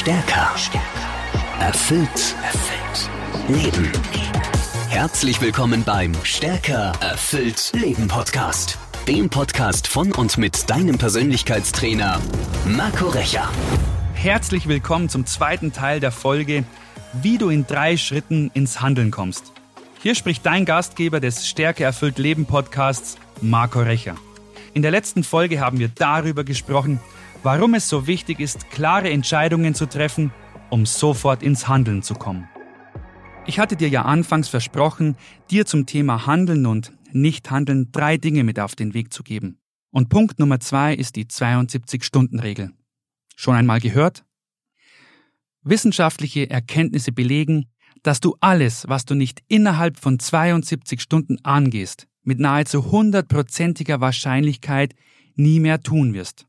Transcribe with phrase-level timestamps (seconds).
[0.00, 0.54] Stärker.
[1.60, 2.34] Erfüllt.
[2.42, 3.10] Erfüllt.
[3.48, 3.92] Leben.
[4.88, 6.92] Herzlich willkommen beim Stärker.
[7.02, 7.70] Erfüllt.
[7.74, 8.78] Leben Podcast.
[9.06, 12.18] Dem Podcast von und mit deinem Persönlichkeitstrainer
[12.64, 13.46] Marco Recher.
[14.14, 16.64] Herzlich willkommen zum zweiten Teil der Folge,
[17.20, 19.52] wie du in drei Schritten ins Handeln kommst.
[20.00, 24.14] Hier spricht dein Gastgeber des Stärke erfüllt Leben Podcasts, Marco Recher.
[24.72, 27.00] In der letzten Folge haben wir darüber gesprochen,
[27.42, 30.32] warum es so wichtig ist, klare Entscheidungen zu treffen,
[30.70, 32.48] um sofort ins Handeln zu kommen.
[33.46, 35.16] Ich hatte dir ja anfangs versprochen,
[35.50, 39.58] dir zum Thema Handeln und Nichthandeln drei Dinge mit auf den Weg zu geben.
[39.90, 42.70] Und Punkt Nummer zwei ist die 72-Stunden-Regel.
[43.34, 44.24] Schon einmal gehört?
[45.62, 47.66] Wissenschaftliche Erkenntnisse belegen,
[48.02, 54.94] dass du alles, was du nicht innerhalb von 72 Stunden angehst, mit nahezu hundertprozentiger Wahrscheinlichkeit
[55.34, 56.46] nie mehr tun wirst.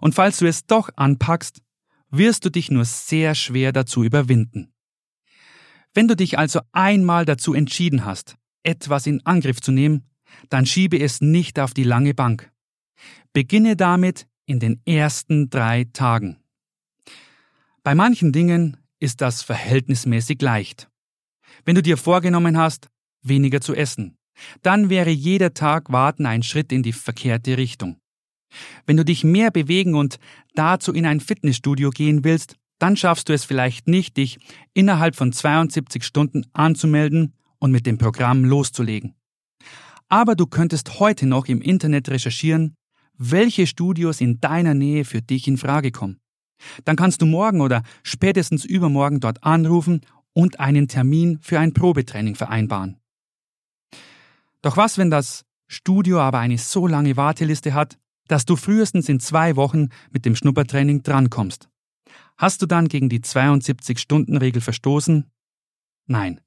[0.00, 1.62] Und falls du es doch anpackst,
[2.10, 4.72] wirst du dich nur sehr schwer dazu überwinden.
[5.92, 10.08] Wenn du dich also einmal dazu entschieden hast, etwas in Angriff zu nehmen,
[10.48, 12.50] dann schiebe es nicht auf die lange Bank.
[13.32, 16.38] Beginne damit in den ersten drei Tagen.
[17.82, 20.88] Bei manchen Dingen ist das verhältnismäßig leicht.
[21.64, 22.88] Wenn du dir vorgenommen hast,
[23.22, 24.16] weniger zu essen,
[24.62, 28.00] dann wäre jeder Tag Warten ein Schritt in die verkehrte Richtung.
[28.86, 30.18] Wenn du dich mehr bewegen und
[30.54, 34.38] dazu in ein Fitnessstudio gehen willst, dann schaffst du es vielleicht nicht, dich
[34.72, 39.14] innerhalb von 72 Stunden anzumelden und mit dem Programm loszulegen.
[40.08, 42.76] Aber du könntest heute noch im Internet recherchieren,
[43.16, 46.20] welche Studios in deiner Nähe für dich in Frage kommen.
[46.84, 50.00] Dann kannst du morgen oder spätestens übermorgen dort anrufen
[50.32, 52.96] und einen Termin für ein Probetraining vereinbaren.
[54.62, 59.20] Doch was, wenn das Studio aber eine so lange Warteliste hat, dass du frühestens in
[59.20, 61.68] zwei Wochen mit dem Schnuppertraining drankommst.
[62.36, 65.30] Hast du dann gegen die 72-Stunden-Regel verstoßen?
[66.06, 66.40] Nein.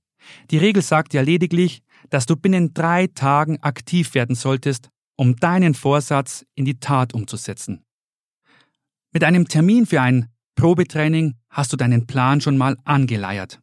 [0.52, 5.73] Die Regel sagt ja lediglich, dass du binnen drei Tagen aktiv werden solltest, um deinen
[5.73, 7.83] Vorsatz in die Tat umzusetzen.
[9.11, 13.61] Mit einem Termin für ein Probetraining hast du deinen Plan schon mal angeleiert.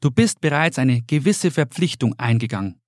[0.00, 2.80] Du bist bereits eine gewisse Verpflichtung eingegangen.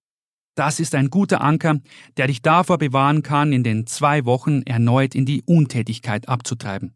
[0.61, 1.81] Das ist ein guter Anker,
[2.19, 6.93] der dich davor bewahren kann, in den zwei Wochen erneut in die Untätigkeit abzutreiben.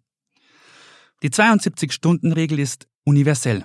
[1.23, 3.65] Die 72-Stunden-Regel ist universell.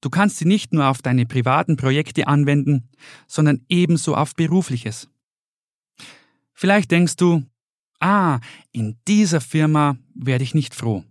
[0.00, 2.88] Du kannst sie nicht nur auf deine privaten Projekte anwenden,
[3.26, 5.10] sondern ebenso auf berufliches.
[6.54, 7.44] Vielleicht denkst du,
[8.00, 8.40] ah,
[8.72, 11.04] in dieser Firma werde ich nicht froh.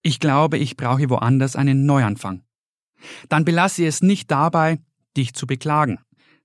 [0.00, 2.44] Ich glaube, ich brauche woanders einen Neuanfang.
[3.28, 4.78] Dann belasse es nicht dabei,
[5.18, 5.98] dich zu beklagen.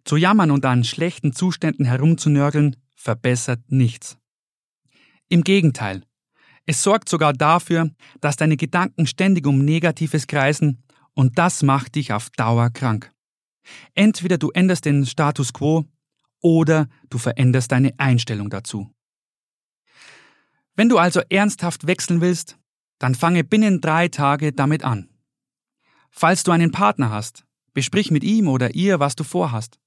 [0.09, 4.18] Zu jammern und an schlechten Zuständen herumzunörgeln verbessert nichts.
[5.28, 6.02] Im Gegenteil,
[6.66, 10.81] es sorgt sogar dafür, dass deine Gedanken ständig um Negatives kreisen
[11.14, 13.12] und das macht dich auf Dauer krank.
[13.94, 15.86] Entweder du änderst den Status quo
[16.41, 18.90] oder du veränderst deine Einstellung dazu.
[20.76, 22.58] Wenn du also ernsthaft wechseln willst,
[22.97, 25.12] dann fange binnen drei Tage damit an.
[26.09, 27.46] Falls du einen Partner hast,
[27.76, 29.80] besprich mit ihm oder ihr, was du vorhast.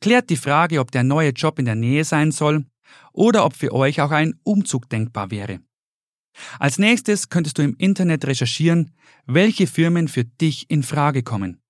[0.00, 2.64] Klärt die Frage, ob der neue Job in der Nähe sein soll
[3.12, 5.60] oder ob für euch auch ein Umzug denkbar wäre.
[6.58, 8.92] Als nächstes könntest du im Internet recherchieren,
[9.26, 11.60] welche Firmen für dich in Frage kommen.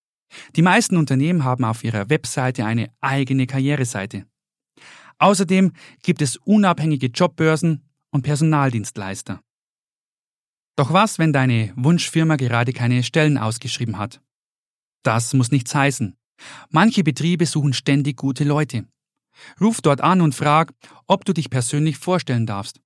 [0.57, 4.27] Die meisten Unternehmen haben auf ihrer Webseite eine eigene Karriereseite.
[5.19, 5.73] Außerdem
[6.03, 9.41] gibt es unabhängige Jobbörsen und Personaldienstleister.
[10.77, 14.21] Doch was, wenn deine Wunschfirma gerade keine Stellen ausgeschrieben hat?
[15.05, 16.17] Das muss nichts heißen.
[16.71, 18.87] Manche Betriebe suchen ständig gute Leute.
[19.61, 20.73] Ruf dort an und frag,
[21.07, 22.81] ob du dich persönlich vorstellen darfst.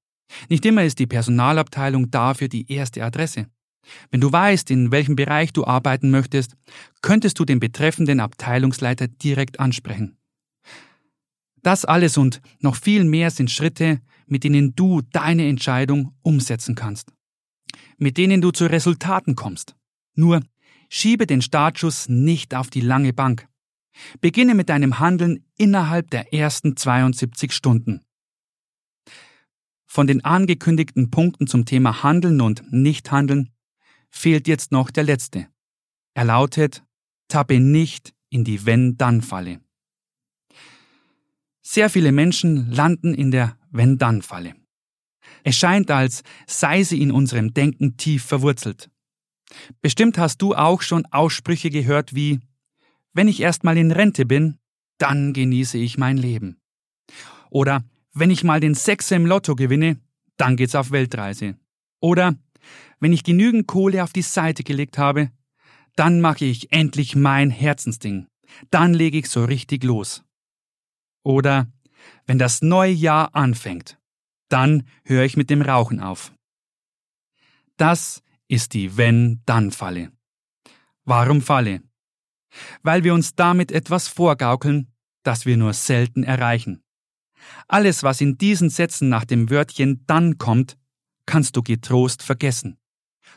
[0.48, 3.46] Nicht immer ist die Personalabteilung dafür die erste Adresse.
[4.10, 6.56] Wenn du weißt, in welchem Bereich du arbeiten möchtest,
[7.00, 10.18] könntest du den betreffenden Abteilungsleiter direkt ansprechen.
[11.62, 17.12] Das alles und noch viel mehr sind Schritte, mit denen du deine Entscheidung umsetzen kannst.
[17.96, 19.74] Mit denen du zu Resultaten kommst.
[20.14, 20.42] Nur
[20.88, 23.48] Schiebe den Startschuss nicht auf die lange Bank.
[24.20, 28.04] Beginne mit deinem Handeln innerhalb der ersten 72 Stunden.
[29.86, 33.50] Von den angekündigten Punkten zum Thema Handeln und Nichthandeln
[34.10, 35.48] fehlt jetzt noch der letzte.
[36.14, 36.84] Er lautet,
[37.28, 39.60] tappe nicht in die Wenn-Dann-Falle.
[41.62, 44.54] Sehr viele Menschen landen in der Wenn-Dann-Falle.
[45.44, 48.90] Es scheint, als sei sie in unserem Denken tief verwurzelt.
[49.80, 52.40] Bestimmt hast du auch schon Aussprüche gehört wie
[53.12, 54.58] Wenn ich erst mal in Rente bin,
[54.98, 56.60] dann genieße ich mein Leben.
[57.50, 59.98] Oder wenn ich mal den Sechser im Lotto gewinne,
[60.36, 61.56] dann geht's auf Weltreise.
[62.00, 62.36] Oder
[63.00, 65.30] wenn ich genügend Kohle auf die Seite gelegt habe,
[65.96, 68.26] dann mache ich endlich mein Herzensding.
[68.70, 70.22] Dann lege ich so richtig los.
[71.22, 71.68] Oder
[72.26, 73.98] wenn das neue Jahr anfängt,
[74.48, 76.32] dann höre ich mit dem Rauchen auf.
[77.76, 80.10] Das ist die Wenn-Dann-Falle.
[81.04, 81.82] Warum Falle?
[82.82, 84.92] Weil wir uns damit etwas vorgaukeln,
[85.22, 86.82] das wir nur selten erreichen.
[87.68, 90.76] Alles, was in diesen Sätzen nach dem Wörtchen dann kommt,
[91.26, 92.78] kannst du getrost vergessen.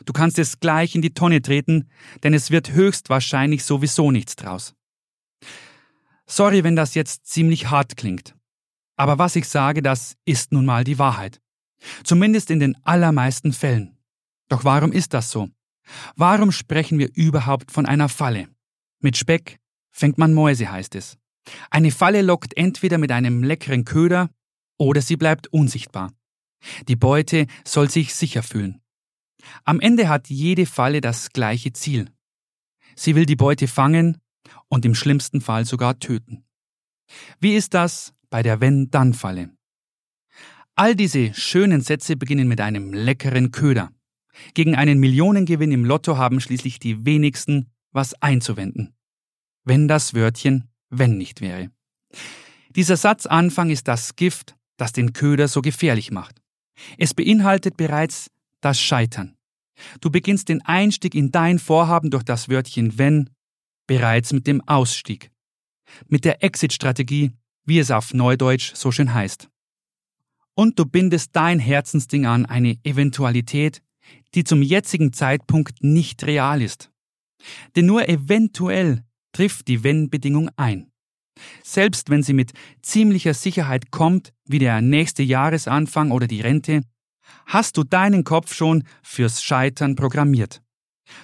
[0.06, 1.88] Du kannst es gleich in die Tonne treten,
[2.22, 4.74] denn es wird höchstwahrscheinlich sowieso nichts draus.
[6.26, 8.34] Sorry, wenn das jetzt ziemlich hart klingt.
[8.96, 11.40] Aber was ich sage, das ist nun mal die Wahrheit.
[12.04, 13.91] Zumindest in den allermeisten Fällen.
[14.52, 15.48] Doch warum ist das so?
[16.14, 18.48] Warum sprechen wir überhaupt von einer Falle?
[19.00, 19.58] Mit Speck
[19.90, 21.16] fängt man Mäuse, heißt es.
[21.70, 24.28] Eine Falle lockt entweder mit einem leckeren Köder
[24.76, 26.12] oder sie bleibt unsichtbar.
[26.86, 28.82] Die Beute soll sich sicher fühlen.
[29.64, 32.10] Am Ende hat jede Falle das gleiche Ziel.
[32.94, 34.18] Sie will die Beute fangen
[34.68, 36.44] und im schlimmsten Fall sogar töten.
[37.40, 39.48] Wie ist das bei der Wenn-Dann-Falle?
[40.74, 43.92] All diese schönen Sätze beginnen mit einem leckeren Köder.
[44.54, 48.94] Gegen einen Millionengewinn im Lotto haben schließlich die wenigsten was einzuwenden.
[49.64, 51.70] Wenn das Wörtchen wenn nicht wäre.
[52.76, 56.40] Dieser Satzanfang ist das Gift, das den Köder so gefährlich macht.
[56.98, 58.30] Es beinhaltet bereits
[58.60, 59.36] das Scheitern.
[60.00, 63.30] Du beginnst den Einstieg in dein Vorhaben durch das Wörtchen wenn
[63.86, 65.30] bereits mit dem Ausstieg.
[66.06, 67.32] Mit der Exit-Strategie,
[67.64, 69.48] wie es auf Neudeutsch so schön heißt.
[70.54, 73.82] Und du bindest dein Herzensding an eine Eventualität,
[74.34, 76.90] die zum jetzigen Zeitpunkt nicht real ist.
[77.76, 80.90] Denn nur eventuell trifft die Wenn-Bedingung ein.
[81.62, 82.52] Selbst wenn sie mit
[82.82, 86.82] ziemlicher Sicherheit kommt, wie der nächste Jahresanfang oder die Rente,
[87.46, 90.62] hast du deinen Kopf schon fürs Scheitern programmiert.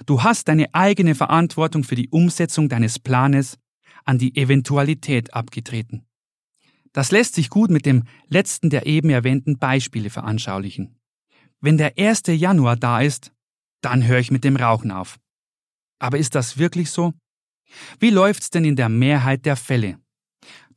[0.06, 3.58] Du hast deine eigene Verantwortung für die Umsetzung deines Planes
[4.04, 6.04] an die Eventualität abgetreten.
[6.92, 10.97] Das lässt sich gut mit dem letzten der eben erwähnten Beispiele veranschaulichen.
[11.60, 12.22] Wenn der 1.
[12.26, 13.32] Januar da ist,
[13.80, 15.18] dann höre ich mit dem Rauchen auf.
[15.98, 17.14] Aber ist das wirklich so?
[17.98, 19.98] Wie läuft's denn in der Mehrheit der Fälle?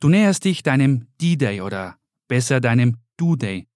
[0.00, 1.96] Du näherst dich deinem D-Day oder
[2.26, 3.68] besser deinem Do-Day,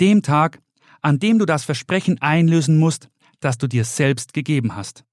[0.00, 0.60] dem Tag,
[1.00, 3.08] an dem du das Versprechen einlösen musst,
[3.40, 5.04] das du dir selbst gegeben hast.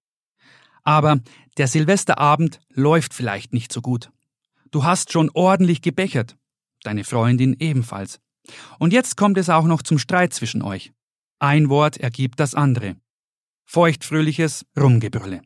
[0.83, 1.19] Aber
[1.57, 4.11] der Silvesterabend läuft vielleicht nicht so gut.
[4.71, 6.37] Du hast schon ordentlich gebechert,
[6.83, 8.19] deine Freundin ebenfalls.
[8.77, 10.91] Und jetzt kommt es auch noch zum Streit zwischen euch.
[11.41, 12.97] Ein Wort ergibt das andere.
[13.65, 15.41] Feuchtfröhliches Rumgebrülle.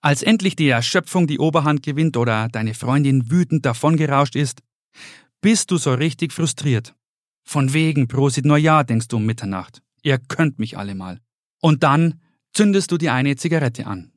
[0.00, 4.62] Als endlich die Erschöpfung die Oberhand gewinnt oder deine Freundin wütend davongerauscht ist,
[5.40, 6.94] bist du so richtig frustriert.
[7.44, 9.82] Von wegen Prosit Neujahr, denkst du um Mitternacht.
[10.02, 11.18] Ihr könnt mich alle mal.
[11.60, 12.20] Und dann
[12.52, 14.12] zündest du dir eine Zigarette an.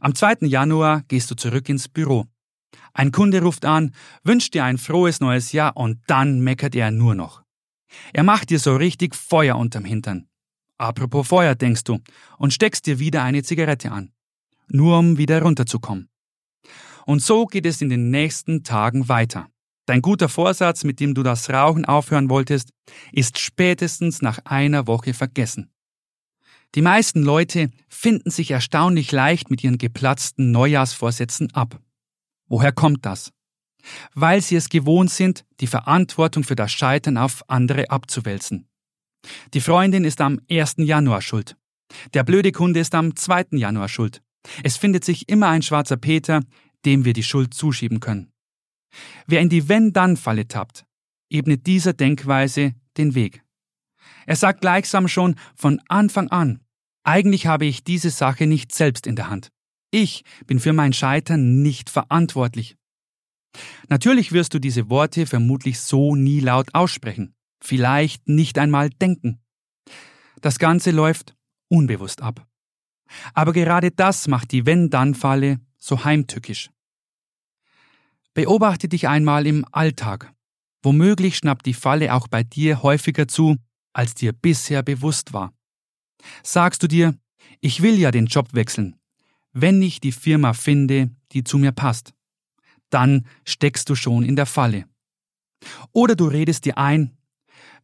[0.00, 0.46] Am 2.
[0.46, 2.26] Januar gehst du zurück ins Büro.
[2.94, 3.94] Ein Kunde ruft an,
[4.24, 7.45] wünscht dir ein frohes neues Jahr und dann meckert er nur noch.
[8.12, 10.28] Er macht dir so richtig Feuer unterm Hintern.
[10.78, 12.00] Apropos Feuer, denkst du,
[12.38, 14.12] und steckst dir wieder eine Zigarette an.
[14.68, 16.08] Nur um wieder runterzukommen.
[17.06, 19.48] Und so geht es in den nächsten Tagen weiter.
[19.86, 22.70] Dein guter Vorsatz, mit dem du das Rauchen aufhören wolltest,
[23.12, 25.70] ist spätestens nach einer Woche vergessen.
[26.74, 31.80] Die meisten Leute finden sich erstaunlich leicht mit ihren geplatzten Neujahrsvorsätzen ab.
[32.48, 33.32] Woher kommt das?
[34.14, 38.68] Weil sie es gewohnt sind, die Verantwortung für das Scheitern auf andere abzuwälzen.
[39.54, 40.76] Die Freundin ist am 1.
[40.78, 41.56] Januar schuld.
[42.14, 43.46] Der blöde Kunde ist am 2.
[43.52, 44.22] Januar schuld.
[44.62, 46.42] Es findet sich immer ein schwarzer Peter,
[46.84, 48.32] dem wir die Schuld zuschieben können.
[49.26, 50.84] Wer in die Wenn-Dann-Falle tappt,
[51.30, 53.42] ebnet dieser Denkweise den Weg.
[54.26, 56.60] Er sagt gleichsam schon von Anfang an,
[57.02, 59.50] eigentlich habe ich diese Sache nicht selbst in der Hand.
[59.92, 62.76] Ich bin für mein Scheitern nicht verantwortlich.
[63.88, 69.40] Natürlich wirst du diese Worte vermutlich so nie laut aussprechen, vielleicht nicht einmal denken.
[70.40, 71.34] Das Ganze läuft
[71.68, 72.46] unbewusst ab.
[73.34, 76.70] Aber gerade das macht die Wenn-Dann-Falle so heimtückisch.
[78.34, 80.32] Beobachte dich einmal im Alltag.
[80.82, 83.56] Womöglich schnappt die Falle auch bei dir häufiger zu,
[83.92, 85.52] als dir bisher bewusst war.
[86.42, 87.16] Sagst du dir,
[87.60, 88.96] ich will ja den Job wechseln,
[89.52, 92.15] wenn ich die Firma finde, die zu mir passt
[92.90, 94.86] dann steckst du schon in der Falle.
[95.92, 97.16] Oder du redest dir ein,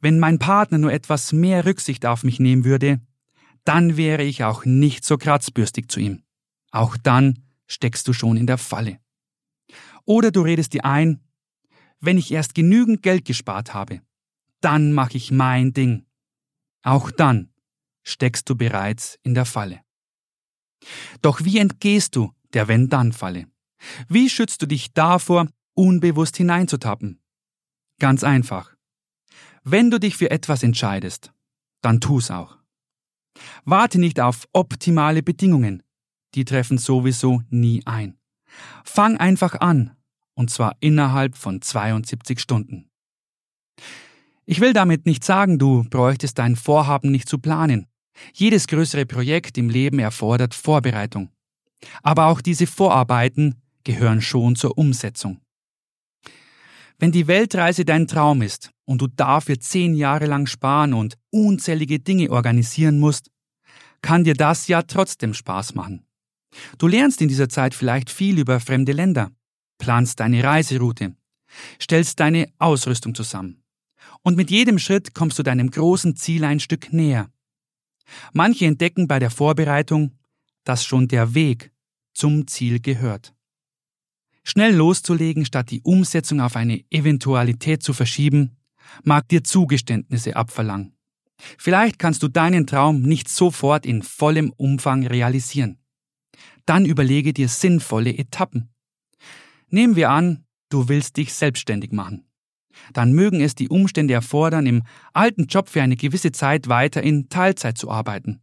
[0.01, 3.01] wenn mein Partner nur etwas mehr Rücksicht auf mich nehmen würde,
[3.65, 6.23] dann wäre ich auch nicht so kratzbürstig zu ihm.
[6.73, 8.99] Auch dann steckst du schon in der Falle.
[10.05, 11.21] Oder du redest dir ein,
[12.01, 14.03] wenn ich erst genügend Geld gespart habe,
[14.61, 16.05] dann mache ich mein Ding.
[16.83, 17.53] Auch dann
[18.03, 19.81] steckst du bereits in der Falle.
[21.21, 23.47] Doch wie entgehst du der Wenn-Dann-Falle?
[24.09, 27.21] Wie schützt du dich davor, unbewusst hineinzutappen?
[27.99, 28.75] Ganz einfach.
[29.65, 31.33] Wenn du dich für etwas entscheidest,
[31.83, 32.59] dann tu's auch.
[33.65, 35.83] Warte nicht auf optimale Bedingungen,
[36.35, 38.19] die treffen sowieso nie ein.
[38.85, 39.97] Fang einfach an,
[40.35, 42.91] und zwar innerhalb von 72 Stunden.
[44.45, 47.87] Ich will damit nicht sagen, du bräuchtest dein Vorhaben nicht zu planen.
[48.35, 51.31] Jedes größere Projekt im Leben erfordert Vorbereitung.
[52.03, 55.41] Aber auch diese Vorarbeiten gehören schon zur Umsetzung.
[56.99, 61.99] Wenn die Weltreise dein Traum ist und du dafür zehn Jahre lang sparen und unzählige
[61.99, 63.31] Dinge organisieren musst,
[64.03, 66.07] kann dir das ja trotzdem Spaß machen.
[66.79, 69.31] Du lernst in dieser Zeit vielleicht viel über fremde Länder,
[69.79, 71.17] planst deine Reiseroute,
[71.81, 73.63] stellst deine Ausrüstung zusammen.
[74.23, 77.31] Und mit jedem Schritt kommst du deinem großen Ziel ein Stück näher.
[78.33, 80.19] Manche entdecken bei der Vorbereitung,
[80.65, 81.73] dass schon der Weg
[82.15, 83.35] zum Ziel gehört.
[84.45, 88.57] Schnell loszulegen, statt die Umsetzung auf eine Eventualität zu verschieben,
[89.05, 90.97] mag dir Zugeständnisse abverlangen.
[91.59, 95.79] Vielleicht kannst du deinen Traum nicht sofort in vollem Umfang realisieren.
[96.67, 98.73] Dann überlege dir sinnvolle Etappen.
[99.69, 102.27] Nehmen wir an, du willst dich selbstständig machen.
[102.93, 104.83] Dann mögen es die Umstände erfordern, im
[105.13, 108.41] alten Job für eine gewisse Zeit weiter in Teilzeit zu arbeiten.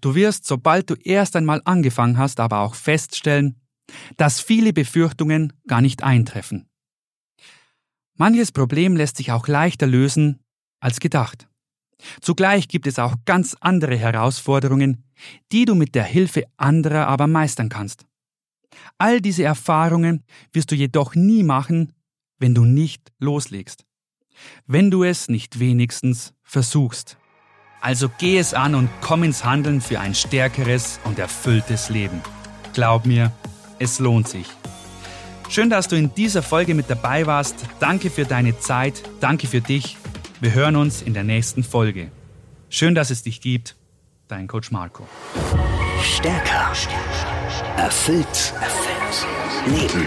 [0.00, 3.60] Du wirst, sobald du erst einmal angefangen hast, aber auch feststellen,
[4.16, 6.68] dass viele Befürchtungen gar nicht eintreffen.
[8.14, 10.40] Manches Problem lässt sich auch leichter lösen
[10.80, 11.48] als gedacht.
[12.20, 15.04] Zugleich gibt es auch ganz andere Herausforderungen,
[15.52, 18.06] die du mit der Hilfe anderer aber meistern kannst.
[18.98, 21.92] All diese Erfahrungen wirst du jedoch nie machen,
[22.38, 23.84] wenn du nicht loslegst.
[24.66, 27.16] Wenn du es nicht wenigstens versuchst.
[27.80, 32.20] Also geh es an und komm ins Handeln für ein stärkeres und erfülltes Leben.
[32.74, 33.32] Glaub mir,
[33.78, 34.46] es lohnt sich.
[35.48, 37.54] Schön, dass du in dieser Folge mit dabei warst.
[37.78, 39.02] Danke für deine Zeit.
[39.20, 39.96] Danke für dich.
[40.40, 42.10] Wir hören uns in der nächsten Folge.
[42.68, 43.76] Schön, dass es dich gibt.
[44.28, 45.06] Dein Coach Marco.
[46.02, 46.72] Stärker.
[47.76, 48.54] Erfüllt.
[48.60, 49.26] Erfüllt.
[49.66, 50.06] Leben.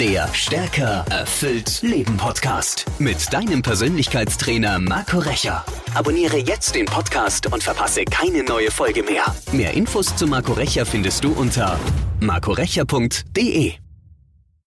[0.00, 5.64] Der Stärker erfüllt Leben Podcast mit deinem Persönlichkeitstrainer Marco Recher.
[5.94, 9.24] Abonniere jetzt den Podcast und verpasse keine neue Folge mehr.
[9.52, 11.78] Mehr Infos zu Marco Recher findest du unter
[12.20, 13.74] marcorecher.de.